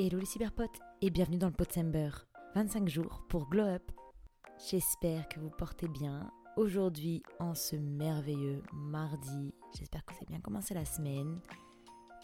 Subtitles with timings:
[0.00, 2.10] Hello les cyberpotes et bienvenue dans le Potsember.
[2.54, 3.90] 25 jours pour Glow Up.
[4.70, 6.30] J'espère que vous portez bien.
[6.56, 11.40] Aujourd'hui, en ce merveilleux mardi, j'espère que vous avez bien commencé la semaine.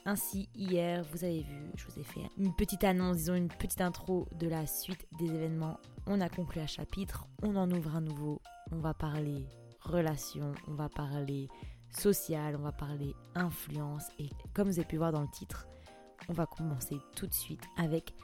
[0.04, 3.80] Ainsi, hier, vous avez vu, je vous ai fait une petite annonce, disons une petite
[3.80, 5.80] intro de la suite des événements.
[6.06, 8.40] On a conclu un chapitre, on en ouvre un nouveau.
[8.70, 9.48] On va parler
[9.80, 11.48] relations, on va parler
[11.90, 14.04] social, on va parler influence.
[14.20, 15.66] Et comme vous avez pu voir dans le titre,
[16.28, 18.14] on va commencer tout de suite avec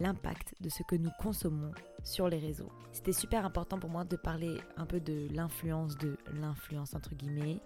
[0.00, 1.72] l'impact de ce que nous consommons
[2.04, 2.70] sur les réseaux.
[2.92, 7.60] C'était super important pour moi de parler un peu de l'influence de l'influence entre guillemets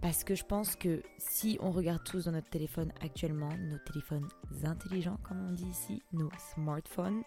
[0.00, 4.28] parce que je pense que si on regarde tous dans notre téléphone actuellement, nos téléphones
[4.64, 7.22] intelligents comme on dit ici, nos smartphones,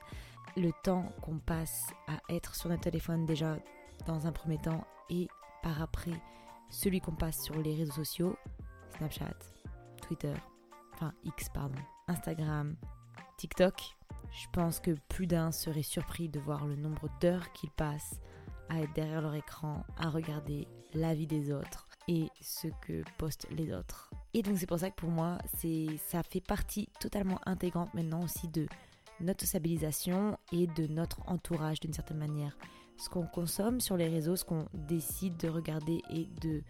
[0.56, 3.58] le temps qu'on passe à être sur notre téléphone déjà
[4.06, 5.28] dans un premier temps et
[5.62, 6.20] par après
[6.70, 8.38] celui qu'on passe sur les réseaux sociaux,
[8.98, 9.36] Snapchat,
[10.02, 10.34] Twitter,
[10.94, 12.76] enfin X pardon, Instagram,
[13.38, 13.74] TikTok,
[14.32, 18.20] je pense que plus d'un serait surpris de voir le nombre d'heures qu'ils passent
[18.70, 23.48] à être derrière leur écran, à regarder la vie des autres et ce que postent
[23.52, 24.12] les autres.
[24.34, 25.38] Et donc c'est pour ça que pour moi,
[26.08, 28.68] ça fait partie totalement intégrante maintenant aussi de
[29.22, 32.58] notre stabilisation et de notre entourage d'une certaine manière.
[32.98, 36.62] Ce qu'on consomme sur les réseaux, ce qu'on décide de regarder et de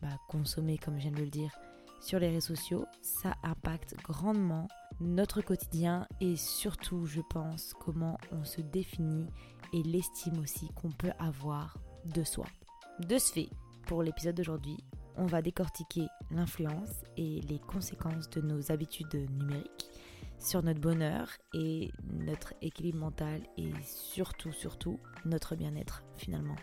[0.00, 1.50] bah, consommer, comme je viens de le dire,
[2.00, 4.68] sur les réseaux sociaux, ça impacte grandement
[5.00, 9.26] notre quotidien et surtout, je pense, comment on se définit
[9.72, 12.46] et l'estime aussi qu'on peut avoir de soi.
[13.00, 13.48] De ce fait,
[13.86, 14.76] pour l'épisode d'aujourd'hui,
[15.16, 19.90] on va décortiquer l'influence et les conséquences de nos habitudes numériques
[20.38, 26.56] sur notre bonheur et notre équilibre mental et surtout, surtout, notre bien-être finalement.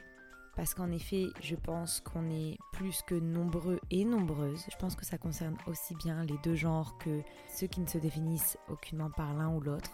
[0.56, 4.66] Parce qu'en effet, je pense qu'on est plus que nombreux et nombreuses.
[4.70, 7.98] Je pense que ça concerne aussi bien les deux genres que ceux qui ne se
[7.98, 9.92] définissent aucunement par l'un ou l'autre.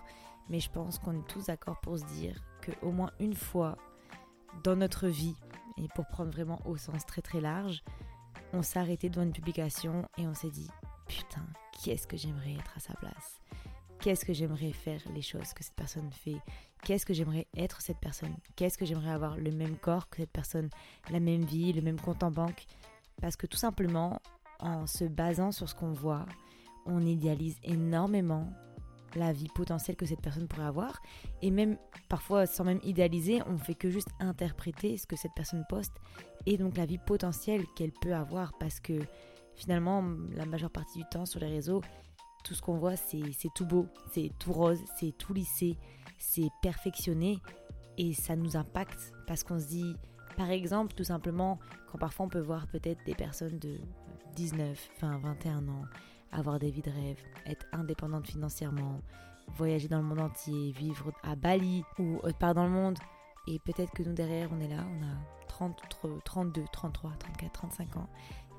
[0.49, 3.77] Mais je pense qu'on est tous d'accord pour se dire qu'au moins une fois
[4.63, 5.35] dans notre vie,
[5.77, 7.83] et pour prendre vraiment au sens très très large,
[8.53, 10.69] on s'est arrêté devant une publication et on s'est dit
[11.07, 13.39] putain, qui est-ce que j'aimerais être à sa place?
[14.07, 16.37] Qu'est-ce que j'aimerais faire les choses que cette personne fait?
[16.81, 18.37] Qu'est-ce que j'aimerais être cette personne?
[18.55, 20.69] Qu'est-ce que j'aimerais avoir le même corps que cette personne,
[21.09, 22.67] la même vie, le même compte en banque?
[23.21, 24.21] Parce que tout simplement,
[24.61, 26.25] en se basant sur ce qu'on voit,
[26.85, 28.49] on idéalise énormément
[29.17, 31.01] la vie potentielle que cette personne pourrait avoir.
[31.41, 35.65] Et même parfois, sans même idéaliser, on fait que juste interpréter ce que cette personne
[35.67, 35.95] poste
[36.45, 38.53] et donc la vie potentielle qu'elle peut avoir.
[38.57, 39.01] Parce que
[39.53, 40.01] finalement,
[40.31, 41.81] la majeure partie du temps sur les réseaux,
[42.43, 43.21] tout ce qu'on voit, c'est
[43.55, 45.77] tout beau, c'est tout rose, c'est tout lissé,
[46.17, 47.39] c'est perfectionné
[47.97, 49.95] et ça nous impacte parce qu'on se dit,
[50.37, 51.59] par exemple, tout simplement,
[51.91, 53.79] quand parfois on peut voir peut-être des personnes de
[54.35, 55.85] 19, 20, 21 ans
[56.31, 59.01] avoir des vies de rêve, être indépendante financièrement,
[59.55, 62.97] voyager dans le monde entier, vivre à Bali ou autre part dans le monde.
[63.47, 65.81] Et peut-être que nous derrière, on est là, on a 30,
[66.25, 68.09] 32, 33, 34, 35 ans.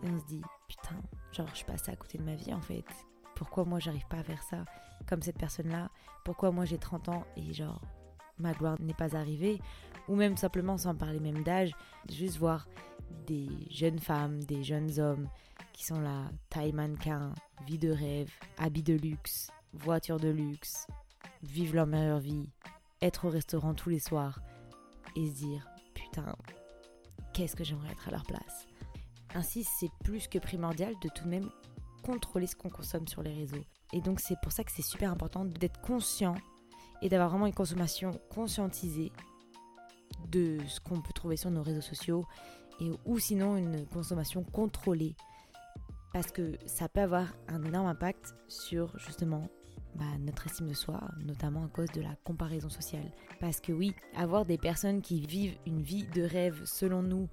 [0.02, 0.96] Et on se dit, putain,
[1.32, 2.84] genre je passe à côté de ma vie en fait
[3.38, 4.64] pourquoi moi j'arrive pas à faire ça
[5.06, 5.90] comme cette personne-là?
[6.24, 7.80] Pourquoi moi j'ai 30 ans et genre
[8.36, 9.60] ma gloire n'est pas arrivée?
[10.08, 11.70] Ou même simplement sans parler même d'âge,
[12.10, 12.66] juste voir
[13.28, 15.28] des jeunes femmes, des jeunes hommes
[15.72, 17.32] qui sont là, taille mannequin,
[17.64, 20.88] vie de rêve, habits de luxe, voiture de luxe,
[21.44, 22.50] vivre leur meilleure vie,
[23.00, 24.40] être au restaurant tous les soirs
[25.14, 26.34] et se dire putain,
[27.32, 28.66] qu'est-ce que j'aimerais être à leur place?
[29.36, 31.50] Ainsi, c'est plus que primordial de tout de même
[32.08, 33.64] contrôler ce qu'on consomme sur les réseaux.
[33.92, 36.36] Et donc c'est pour ça que c'est super important d'être conscient
[37.02, 39.12] et d'avoir vraiment une consommation conscientisée
[40.30, 42.24] de ce qu'on peut trouver sur nos réseaux sociaux
[42.80, 45.14] et ou sinon une consommation contrôlée
[46.14, 49.46] parce que ça peut avoir un énorme impact sur justement
[49.94, 53.12] bah, notre estime de soi, notamment à cause de la comparaison sociale.
[53.38, 57.28] Parce que oui, avoir des personnes qui vivent une vie de rêve selon nous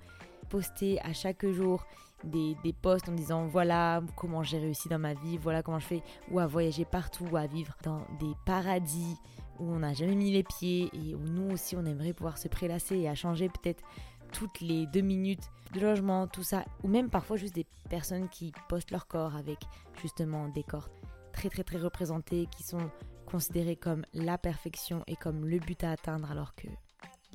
[0.49, 1.85] poster à chaque jour
[2.23, 5.85] des, des posts en disant voilà comment j'ai réussi dans ma vie, voilà comment je
[5.85, 9.17] fais, ou à voyager partout, ou à vivre dans des paradis
[9.59, 12.47] où on n'a jamais mis les pieds et où nous aussi on aimerait pouvoir se
[12.47, 13.83] prélasser et à changer peut-être
[14.31, 18.53] toutes les deux minutes de logement, tout ça, ou même parfois juste des personnes qui
[18.67, 19.59] postent leur corps avec
[20.01, 20.89] justement des corps
[21.31, 22.89] très très très représentés qui sont
[23.25, 26.67] considérés comme la perfection et comme le but à atteindre alors que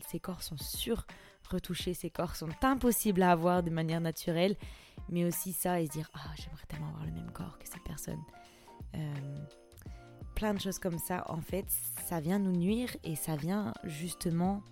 [0.08, 1.06] ces corps sont sur
[1.50, 4.56] retouchés, ces corps sont impossibles à avoir de manière naturelle,
[5.08, 7.84] mais aussi ça et se dire ah j'aimerais tellement avoir le même corps que cette
[7.84, 8.20] personne.
[8.94, 9.14] Euh,
[10.34, 11.66] plein de choses comme ça, en fait,
[12.06, 14.62] ça vient nous nuire et ça vient justement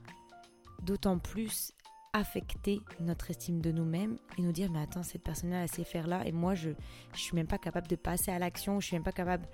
[0.83, 1.73] d'autant plus
[2.19, 6.07] affecter notre estime de nous-mêmes et nous dire mais attends cette personne-là elle sait faire
[6.07, 6.71] là et moi je
[7.15, 9.47] je suis même pas capable de passer à l'action, je suis même pas capable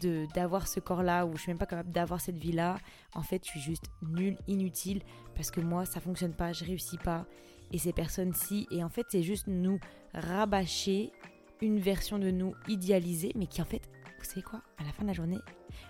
[0.00, 2.78] de d'avoir ce corps-là ou je suis même pas capable d'avoir cette vie-là.
[3.14, 5.02] En fait, je suis juste nulle, inutile
[5.34, 7.26] parce que moi ça fonctionne pas, je réussis pas.
[7.72, 9.78] Et ces personnes-ci et en fait c'est juste nous
[10.14, 11.12] rabâcher
[11.60, 13.82] une version de nous idéalisée mais qui en fait
[14.18, 14.62] vous savez quoi?
[14.78, 15.38] À la fin de la journée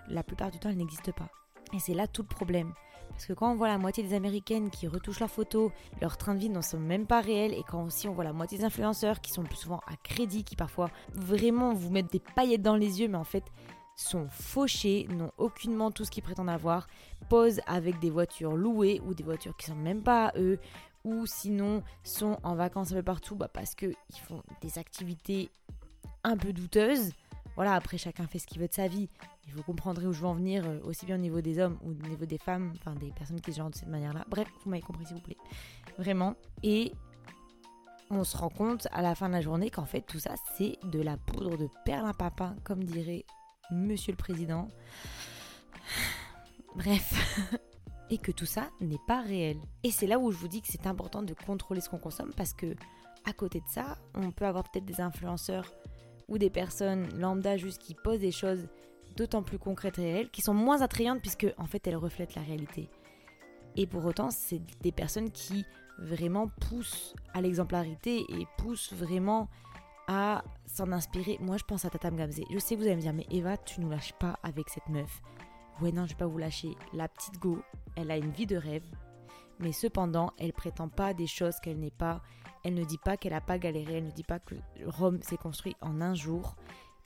[0.08, 1.28] la plupart du temps elle n'existe pas.
[1.74, 2.72] Et c'est là tout le problème
[3.16, 5.72] parce que quand on voit la moitié des Américaines qui retouchent leurs photos,
[6.02, 8.34] leur train de vie n'en sont même pas réels, et quand aussi on voit la
[8.34, 12.20] moitié des influenceurs qui sont plus souvent à crédit, qui parfois vraiment vous mettent des
[12.20, 13.44] paillettes dans les yeux, mais en fait
[13.96, 16.88] sont fauchés, n'ont aucunement tout ce qu'ils prétendent avoir,
[17.30, 20.58] posent avec des voitures louées ou des voitures qui sont même pas à eux,
[21.04, 25.48] ou sinon sont en vacances un peu partout bah parce qu'ils font des activités
[26.22, 27.12] un peu douteuses.
[27.56, 29.08] Voilà, après chacun fait ce qu'il veut de sa vie.
[29.48, 31.78] Et vous comprendrez où je veux en venir, euh, aussi bien au niveau des hommes
[31.82, 34.24] ou au niveau des femmes, enfin des personnes qui se genrent de cette manière-là.
[34.28, 35.38] Bref, vous m'avez compris s'il vous plaît.
[35.98, 36.34] Vraiment.
[36.62, 36.92] Et
[38.10, 40.78] on se rend compte à la fin de la journée qu'en fait tout ça c'est
[40.84, 43.24] de la poudre de perlimpapin, comme dirait
[43.70, 44.68] Monsieur le Président.
[46.76, 47.50] Bref.
[48.10, 49.58] et que tout ça n'est pas réel.
[49.82, 52.32] Et c'est là où je vous dis que c'est important de contrôler ce qu'on consomme
[52.36, 52.76] parce que
[53.24, 55.72] à côté de ça, on peut avoir peut-être des influenceurs
[56.28, 58.66] ou des personnes lambda juste qui posent des choses
[59.16, 62.42] d'autant plus concrètes et réelles, qui sont moins attrayantes puisque en fait elles reflètent la
[62.42, 62.88] réalité.
[63.76, 65.64] Et pour autant, c'est des personnes qui
[65.98, 69.48] vraiment poussent à l'exemplarité et poussent vraiment
[70.08, 71.38] à s'en inspirer.
[71.40, 72.40] Moi, je pense à Tata Gamze.
[72.50, 74.88] Je sais que vous allez me dire, mais Eva, tu nous lâches pas avec cette
[74.88, 75.20] meuf.
[75.80, 76.74] Ouais, non, je vais pas vous lâcher.
[76.92, 77.58] La petite Go,
[77.96, 78.84] elle a une vie de rêve,
[79.58, 82.22] mais cependant, elle prétend pas des choses qu'elle n'est pas.
[82.66, 85.36] Elle ne dit pas qu'elle a pas galéré, elle ne dit pas que Rome s'est
[85.36, 86.56] construit en un jour.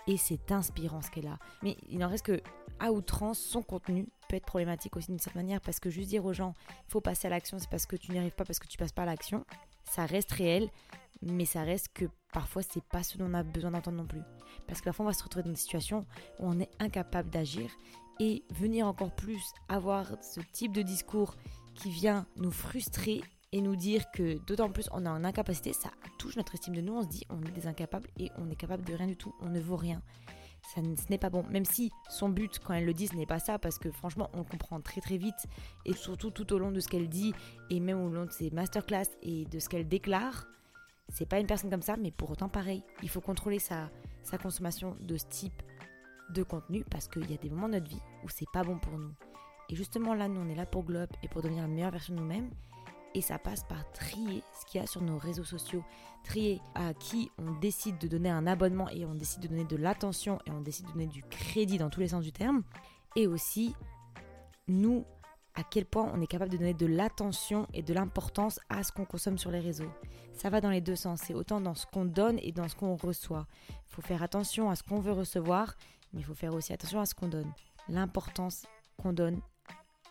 [0.06, 1.38] Et c'est inspirant ce qu'elle a.
[1.62, 2.40] Mais il n'en reste que,
[2.78, 6.24] à outrance, son contenu peut être problématique aussi d'une certaine manière, parce que juste dire
[6.24, 6.54] aux gens,
[6.88, 8.92] faut passer à l'action, c'est parce que tu n'y arrives pas, parce que tu passes
[8.92, 9.44] pas à l'action,
[9.84, 10.70] ça reste réel,
[11.20, 14.22] mais ça reste que parfois c'est pas ce dont on a besoin d'entendre non plus.
[14.66, 16.06] Parce que parfois on va se retrouver dans une situation
[16.38, 17.70] où on est incapable d'agir
[18.18, 21.36] et venir encore plus avoir ce type de discours
[21.74, 23.20] qui vient nous frustrer
[23.52, 26.80] et nous dire que d'autant plus on a une incapacité, ça touche notre estime de
[26.80, 29.16] nous, on se dit on est des incapables et on est capable de rien du
[29.16, 30.02] tout, on ne vaut rien.
[30.74, 31.42] Ça, ce n'est pas bon.
[31.50, 34.30] Même si son but, quand elle le dit, ce n'est pas ça, parce que franchement,
[34.34, 35.46] on comprend très très vite,
[35.86, 37.32] et surtout tout au long de ce qu'elle dit,
[37.70, 40.46] et même au long de ses masterclass et de ce qu'elle déclare,
[41.08, 42.84] c'est pas une personne comme ça, mais pour autant pareil.
[43.02, 43.90] Il faut contrôler sa,
[44.22, 45.62] sa consommation de ce type
[46.30, 48.78] de contenu parce qu'il y a des moments de notre vie où c'est pas bon
[48.78, 49.12] pour nous.
[49.68, 52.14] Et justement là, nous on est là pour Globe et pour devenir la meilleure version
[52.14, 52.50] de nous-mêmes.
[53.14, 55.84] Et ça passe par trier ce qu'il y a sur nos réseaux sociaux,
[56.22, 59.76] trier à qui on décide de donner un abonnement et on décide de donner de
[59.76, 62.62] l'attention et on décide de donner du crédit dans tous les sens du terme.
[63.16, 63.74] Et aussi,
[64.68, 65.04] nous,
[65.54, 68.92] à quel point on est capable de donner de l'attention et de l'importance à ce
[68.92, 69.90] qu'on consomme sur les réseaux.
[70.32, 72.76] Ça va dans les deux sens, c'est autant dans ce qu'on donne et dans ce
[72.76, 73.46] qu'on reçoit.
[73.68, 75.74] Il faut faire attention à ce qu'on veut recevoir
[76.12, 77.52] mais il faut faire aussi attention à ce qu'on donne.
[77.88, 78.66] L'importance
[78.96, 79.40] qu'on donne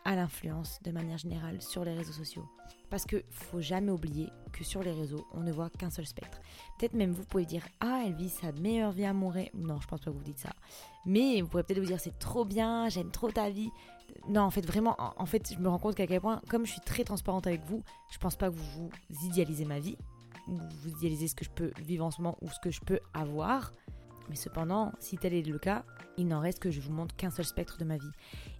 [0.05, 2.47] à l'influence de manière générale sur les réseaux sociaux.
[2.89, 6.39] Parce que faut jamais oublier que sur les réseaux, on ne voit qu'un seul spectre.
[6.77, 9.49] Peut-être même vous pouvez dire Ah, elle vit sa meilleure vie à Montréal.
[9.53, 10.53] Non, je pense pas que vous dites ça.
[11.05, 13.69] Mais vous pouvez peut-être vous dire C'est trop bien, j'aime trop ta vie.
[14.27, 16.71] Non, en fait, vraiment, en fait, je me rends compte qu'à quel point, comme je
[16.71, 19.97] suis très transparente avec vous, je pense pas que vous vous idéalisez ma vie,
[20.47, 22.81] ou vous idéalisez ce que je peux vivre en ce moment, ou ce que je
[22.81, 23.71] peux avoir.
[24.29, 25.83] Mais cependant, si tel est le cas,
[26.17, 28.11] il n'en reste que je vous montre qu'un seul spectre de ma vie.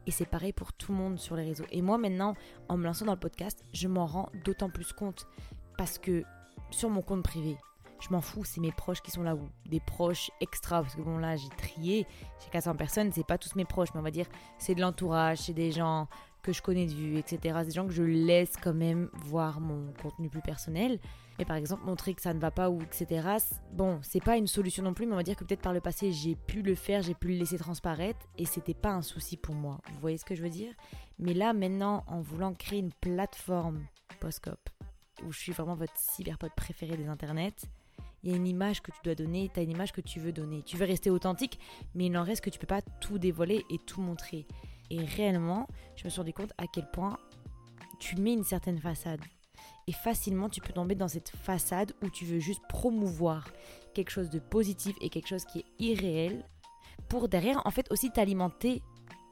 [0.07, 1.65] Et c'est pareil pour tout le monde sur les réseaux.
[1.71, 2.35] Et moi maintenant,
[2.67, 5.27] en me lançant dans le podcast, je m'en rends d'autant plus compte.
[5.77, 6.23] Parce que
[6.71, 7.57] sur mon compte privé,
[7.99, 10.81] je m'en fous, c'est mes proches qui sont là ou des proches extra.
[10.81, 12.07] Parce que bon là, j'ai trié,
[12.43, 15.39] j'ai 400 personnes, c'est pas tous mes proches, mais on va dire c'est de l'entourage,
[15.39, 16.07] c'est des gens
[16.41, 17.55] que je connais de vue, etc.
[17.59, 20.99] C'est des gens que je laisse quand même voir mon contenu plus personnel.
[21.39, 23.37] Et par exemple, montrer que ça ne va pas ou etc.
[23.71, 25.79] Bon, c'est pas une solution non plus, mais on va dire que peut-être par le
[25.79, 29.37] passé, j'ai pu le faire, j'ai pu le laisser transparaître et c'était pas un souci
[29.37, 29.79] pour moi.
[29.93, 30.73] Vous voyez ce que je veux dire?
[31.17, 33.85] Mais là, maintenant, en voulant créer une plateforme
[34.19, 34.69] Postcop,
[35.25, 37.55] où je suis vraiment votre cyberpote préféré des internets,
[38.23, 40.19] il y a une image que tu dois donner, tu as une image que tu
[40.19, 40.61] veux donner.
[40.63, 41.57] Tu veux rester authentique,
[41.95, 44.45] mais il en reste que tu peux pas tout dévoiler et tout montrer.
[44.89, 47.17] Et réellement, je me suis rendu compte à quel point
[47.99, 49.21] tu mets une certaine façade.
[49.89, 53.47] Et facilement, tu peux tomber dans cette façade où tu veux juste promouvoir
[53.95, 56.45] quelque chose de positif et quelque chose qui est irréel
[57.07, 58.83] pour derrière, en fait, aussi t'alimenter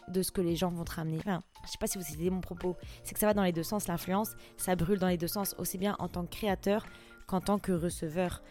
[0.08, 1.20] de ce que les gens vont te ramener.
[1.20, 3.52] Enfin, je sais pas si vous saisissez mon propos, c'est que ça va dans les
[3.52, 3.88] deux sens.
[3.88, 6.88] L'influence, ça brûle dans les deux sens, aussi bien en tant que créateur
[7.28, 8.42] qu'en tant que receveur.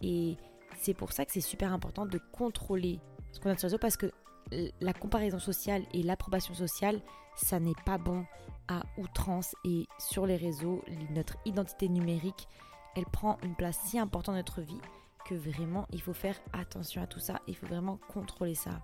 [0.00, 0.36] Et
[0.80, 2.98] c'est pour ça que c'est super important de contrôler
[3.30, 4.10] ce qu'on a sur les réseaux parce que
[4.80, 7.00] la comparaison sociale et l'approbation sociale,
[7.36, 8.24] ça n'est pas bon
[8.68, 12.48] à outrance et sur les réseaux, notre identité numérique,
[12.96, 14.80] elle prend une place si importante dans notre vie
[15.24, 18.82] que vraiment il faut faire attention à tout ça, il faut vraiment contrôler ça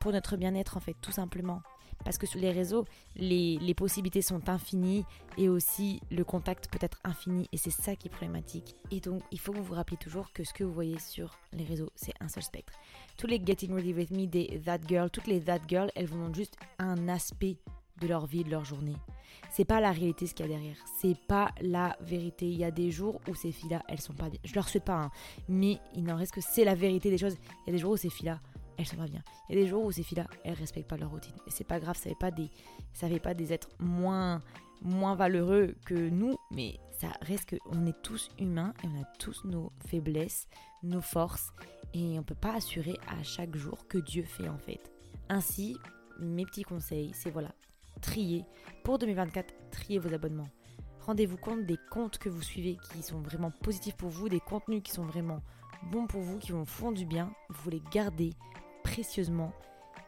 [0.00, 1.62] pour notre bien-être en fait, tout simplement.
[2.04, 5.04] Parce que sur les réseaux, les, les, possibilités sont infinies
[5.38, 8.74] et aussi le contact peut être infini et c'est ça qui est problématique.
[8.90, 11.38] Et donc il faut que vous vous rappeliez toujours que ce que vous voyez sur
[11.52, 12.72] les réseaux, c'est un seul spectre.
[13.16, 16.18] Tous les Getting Ready With Me, des That Girl, toutes les That Girl, elles vous
[16.18, 17.58] montrent juste un aspect
[18.00, 18.96] de leur vie, de leur journée.
[19.50, 20.76] C'est pas la réalité ce qu'il y a derrière.
[20.98, 22.46] C'est pas la vérité.
[22.46, 24.40] Il y a des jours où ces filles-là, elles sont pas bien.
[24.44, 25.10] Je leur souhaite pas, hein,
[25.48, 27.36] mais il n'en reste que c'est la vérité des choses.
[27.64, 28.40] Il y a des jours où ces filles-là,
[28.78, 29.22] elles sont pas bien.
[29.48, 31.34] Il y a des jours où ces filles-là, elles respectent pas leur routine.
[31.46, 32.50] Et c'est pas grave, ça fait pas des,
[32.92, 34.40] ça fait pas des êtres moins,
[34.80, 39.44] moins valeureux que nous, mais ça reste qu'on est tous humains et on a tous
[39.44, 40.48] nos faiblesses,
[40.82, 41.52] nos forces,
[41.94, 44.92] et on peut pas assurer à chaque jour que Dieu fait en fait.
[45.28, 45.76] Ainsi,
[46.20, 47.54] mes petits conseils, c'est voilà,
[48.02, 48.44] trier.
[48.84, 50.48] Pour 2024, trier vos abonnements.
[51.06, 54.82] Rendez-vous compte des comptes que vous suivez qui sont vraiment positifs pour vous, des contenus
[54.84, 55.40] qui sont vraiment
[55.90, 57.32] bons pour vous, qui vous font du bien.
[57.48, 58.34] Vous les gardez
[58.84, 59.52] précieusement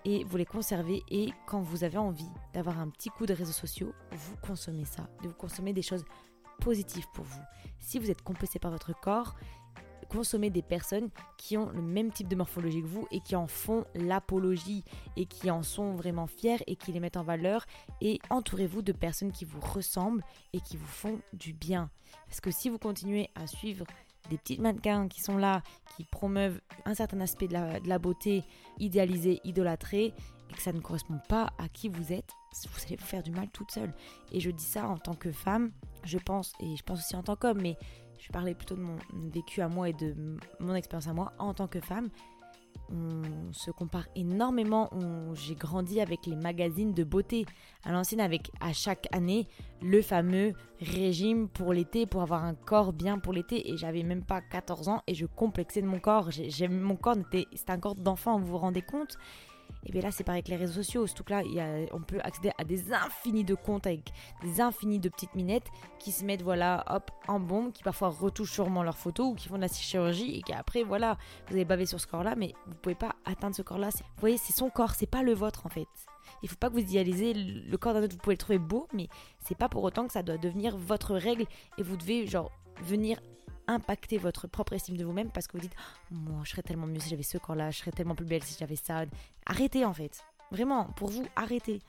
[0.04, 1.02] et vous les conservez.
[1.10, 5.08] Et quand vous avez envie d'avoir un petit coup de réseaux sociaux, vous consommez ça.
[5.22, 6.04] De vous consommer des choses
[6.60, 7.42] positives pour vous.
[7.80, 9.34] Si vous êtes compensé par votre corps,
[10.04, 13.46] consommer des personnes qui ont le même type de morphologie que vous et qui en
[13.46, 14.84] font l'apologie
[15.16, 17.64] et qui en sont vraiment fiers et qui les mettent en valeur
[18.00, 21.90] et entourez-vous de personnes qui vous ressemblent et qui vous font du bien.
[22.26, 23.86] Parce que si vous continuez à suivre
[24.30, 25.62] des petites mannequins qui sont là,
[25.96, 28.44] qui promeuvent un certain aspect de la, de la beauté
[28.78, 30.14] idéalisée, idolâtrée,
[30.50, 33.30] et que ça ne correspond pas à qui vous êtes, vous allez vous faire du
[33.30, 33.92] mal toute seule.
[34.32, 35.72] Et je dis ça en tant que femme,
[36.04, 37.76] je pense, et je pense aussi en tant qu'homme, mais
[38.18, 40.14] je parlais plutôt de mon vécu à moi et de
[40.60, 42.08] mon expérience à moi en tant que femme.
[42.90, 44.90] On se compare énormément.
[45.34, 47.46] J'ai grandi avec les magazines de beauté
[47.82, 49.48] à l'ancienne, avec à chaque année
[49.80, 53.70] le fameux régime pour l'été, pour avoir un corps bien pour l'été.
[53.70, 56.28] Et j'avais même pas 14 ans et je complexais de mon corps.
[56.68, 59.16] Mon corps, c'était un corps d'enfant, vous vous rendez compte?
[59.86, 61.06] Et bien là, c'est pareil avec les réseaux sociaux.
[61.06, 61.42] Surtout que là,
[61.92, 64.12] on peut accéder à des infinis de comptes avec
[64.42, 68.52] des infinis de petites minettes qui se mettent, voilà, hop, en bombe, qui parfois retouchent
[68.52, 71.64] sûrement leurs photos ou qui font de la chirurgie et qui après, voilà, vous avez
[71.64, 73.90] bavé sur ce corps-là, mais vous pouvez pas atteindre ce corps-là.
[73.90, 75.88] Vous voyez, c'est son corps, c'est pas le vôtre en fait.
[76.42, 78.14] Il faut pas que vous idéalisez le corps d'un autre.
[78.14, 81.14] Vous pouvez le trouver beau, mais c'est pas pour autant que ça doit devenir votre
[81.14, 81.44] règle
[81.78, 82.50] et vous devez, genre,
[82.82, 83.20] venir
[83.66, 85.74] impacter votre propre estime de vous-même parce que vous dites
[86.10, 88.42] moi je serais tellement mieux si j'avais ce corps là je serais tellement plus belle
[88.42, 89.04] si j'avais ça
[89.46, 90.24] arrêtez en fait.
[90.50, 91.80] Vraiment pour vous arrêtez.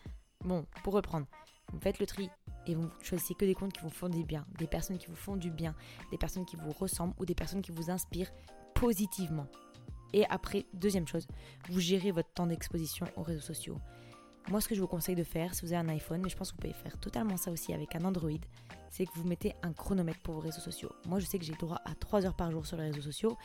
[0.44, 1.28] Bon pour reprendre
[1.74, 2.30] vous faites le tri
[2.68, 5.16] et vous choisissez que des comptes qui vous font du bien des personnes qui vous
[5.16, 5.76] font du bien
[6.12, 8.32] des personnes qui vous ressemblent ou des personnes qui vous inspirent
[8.74, 9.48] positivement.
[10.14, 11.28] Et après deuxième chose
[11.70, 13.80] vous gérez votre temps d'exposition aux réseaux sociaux
[14.50, 16.38] moi, ce que je vous conseille de faire, si vous avez un iPhone, mais je
[16.38, 18.30] pense que vous pouvez faire totalement ça aussi avec un Android,
[18.90, 20.92] c'est que vous mettez un chronomètre pour vos réseaux sociaux.
[21.08, 23.38] Moi, je sais que j'ai droit à 3 heures par jour sur les réseaux sociaux,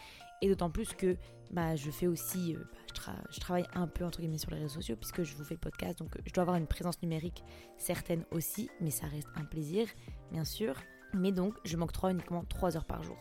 [0.42, 1.16] et d'autant plus que
[1.50, 2.58] bah, je fais aussi, euh,
[3.06, 5.54] bah, je, travaille un peu entre guillemets sur les réseaux sociaux, puisque je vous fais
[5.54, 7.42] le podcast, donc euh, je dois avoir une présence numérique
[7.78, 9.86] certaine aussi, mais ça reste un plaisir,
[10.32, 10.74] bien sûr.
[11.14, 13.16] Mais donc, je m'octroie uniquement 3 heures par jour.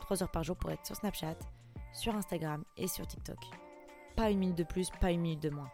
[0.00, 1.38] 3 heures par jour pour être sur Snapchat,
[1.94, 3.38] sur Instagram et sur TikTok.
[4.16, 5.70] Pas une minute de plus, pas une minute de moins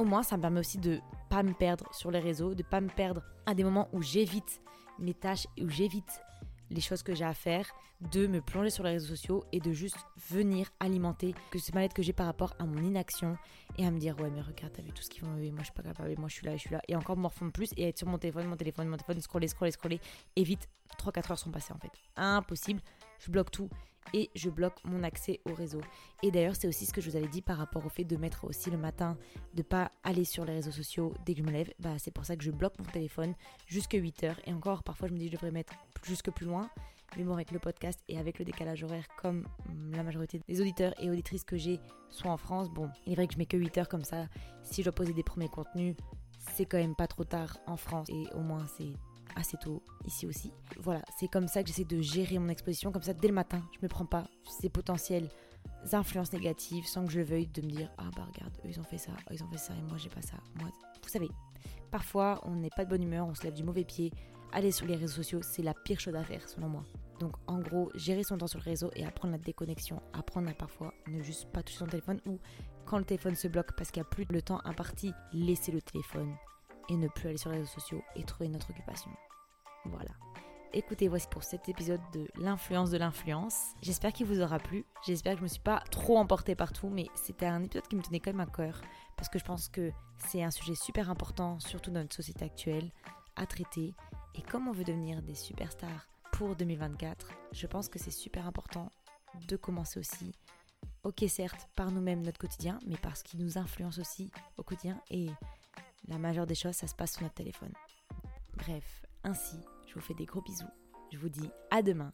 [0.00, 2.80] au moins ça me permet aussi de pas me perdre sur les réseaux, de pas
[2.80, 4.60] me perdre à des moments où j'évite
[4.98, 6.22] mes tâches et où j'évite
[6.70, 7.66] les choses que j'ai à faire,
[8.12, 9.98] de me plonger sur les réseaux sociaux et de juste
[10.30, 13.36] venir alimenter que ce mal-être que j'ai par rapport à mon inaction
[13.76, 15.64] et à me dire ouais mais regarde t'as vu tout ce qu'ils vont moi je
[15.64, 17.88] suis pas capable, moi je suis là, je suis là et encore morfondre plus et
[17.88, 20.00] être sur mon téléphone, mon téléphone, mon téléphone, scroller, scroller, scroller
[20.36, 20.66] et vite
[20.98, 21.90] 3-4 heures sont passées en fait.
[22.16, 22.80] Impossible,
[23.20, 23.68] je bloque tout
[24.12, 25.80] et je bloque mon accès au réseau.
[26.22, 28.16] Et d'ailleurs, c'est aussi ce que je vous avais dit par rapport au fait de
[28.16, 29.16] mettre aussi le matin,
[29.54, 31.72] de pas aller sur les réseaux sociaux dès que je me lève.
[31.78, 33.34] Bah, c'est pour ça que je bloque mon téléphone
[33.66, 34.40] jusque 8 heures.
[34.46, 36.70] Et encore, parfois, je me dis que je devrais mettre jusque plus loin.
[37.16, 39.44] Mais bon, avec le podcast et avec le décalage horaire, comme
[39.92, 43.26] la majorité des auditeurs et auditrices que j'ai sont en France, bon, il est vrai
[43.26, 44.26] que je mets que 8 heures comme ça.
[44.62, 45.96] Si je dois poser des premiers contenus,
[46.38, 48.92] c'est quand même pas trop tard en France et au moins c'est
[49.36, 50.52] assez tôt ici aussi.
[50.78, 53.62] Voilà, c'est comme ça que j'essaie de gérer mon exposition, comme ça dès le matin,
[53.72, 54.24] je me prends pas
[54.60, 55.28] ces potentielles
[55.92, 58.84] influences négatives sans que je veuille de me dire ah bah regarde, eux ils ont
[58.84, 60.36] fait ça, ils ont fait ça et moi j'ai pas ça.
[60.56, 60.68] Moi,
[61.02, 61.28] vous savez,
[61.90, 64.12] parfois on n'est pas de bonne humeur, on se lève du mauvais pied.
[64.52, 66.84] Aller sur les réseaux sociaux, c'est la pire chose à faire selon moi.
[67.20, 70.54] Donc en gros, gérer son temps sur le réseau et apprendre la déconnexion, apprendre à
[70.54, 72.38] parfois ne juste pas toucher son téléphone ou
[72.86, 75.80] quand le téléphone se bloque parce qu'il n'y a plus le temps imparti, laisser le
[75.80, 76.34] téléphone
[76.90, 79.10] et ne plus aller sur les réseaux sociaux et trouver notre occupation.
[79.86, 80.10] Voilà.
[80.72, 81.08] écouté.
[81.08, 83.74] Voici pour cet épisode de l'influence de l'influence.
[83.80, 84.84] J'espère qu'il vous aura plu.
[85.06, 88.02] J'espère que je me suis pas trop emportée partout, mais c'était un épisode qui me
[88.02, 88.80] tenait quand même à cœur
[89.16, 89.90] parce que je pense que
[90.28, 92.90] c'est un sujet super important, surtout dans notre société actuelle,
[93.36, 93.94] à traiter.
[94.34, 98.90] Et comme on veut devenir des superstars pour 2024, je pense que c'est super important
[99.48, 100.32] de commencer aussi
[101.04, 105.28] ok certes par nous-mêmes notre quotidien, mais parce qu'il nous influence aussi au quotidien et
[106.10, 107.72] la majeure des choses, ça se passe sur notre téléphone.
[108.56, 110.68] Bref, ainsi, je vous fais des gros bisous.
[111.12, 112.12] Je vous dis à demain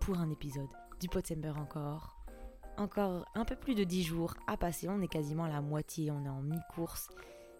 [0.00, 0.68] pour un épisode
[1.00, 2.24] du Potsember encore.
[2.78, 6.10] Encore un peu plus de 10 jours à passer, on est quasiment à la moitié,
[6.10, 7.10] on est en mi-course.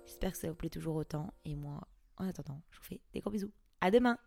[0.06, 1.80] J'espère que ça vous plaît toujours autant et moi,
[2.16, 3.52] en attendant, je vous fais des gros bisous.
[3.80, 4.18] À demain